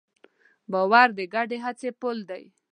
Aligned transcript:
باور 0.71 1.07
د 1.17 1.19
ګډې 1.33 1.57
هڅې 1.65 1.89
پُل 1.99 2.17
دی. 2.29 2.43